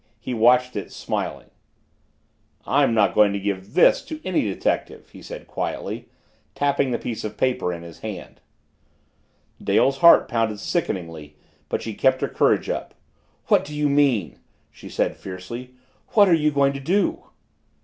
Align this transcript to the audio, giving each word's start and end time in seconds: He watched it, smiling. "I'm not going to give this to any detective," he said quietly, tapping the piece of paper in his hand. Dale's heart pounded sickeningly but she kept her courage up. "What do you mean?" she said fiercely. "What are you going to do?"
He 0.19 0.33
watched 0.33 0.75
it, 0.75 0.91
smiling. 0.91 1.51
"I'm 2.65 2.95
not 2.95 3.13
going 3.13 3.33
to 3.33 3.39
give 3.39 3.75
this 3.75 4.03
to 4.05 4.19
any 4.25 4.41
detective," 4.41 5.11
he 5.11 5.21
said 5.21 5.45
quietly, 5.45 6.09
tapping 6.55 6.89
the 6.89 6.97
piece 6.97 7.23
of 7.23 7.37
paper 7.37 7.71
in 7.71 7.83
his 7.83 7.99
hand. 7.99 8.41
Dale's 9.63 9.99
heart 9.99 10.27
pounded 10.27 10.59
sickeningly 10.59 11.35
but 11.69 11.83
she 11.83 11.93
kept 11.93 12.21
her 12.21 12.27
courage 12.27 12.67
up. 12.67 12.95
"What 13.45 13.63
do 13.63 13.75
you 13.75 13.87
mean?" 13.87 14.39
she 14.71 14.89
said 14.89 15.17
fiercely. 15.17 15.75
"What 16.13 16.27
are 16.27 16.33
you 16.33 16.49
going 16.49 16.73
to 16.73 16.79
do?" 16.79 17.25